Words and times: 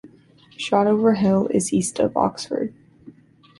Shotover 0.59 1.15
Hill 1.15 1.45
is 1.51 1.71
east 1.71 1.99
of 1.99 2.17
Oxford. 2.17 2.73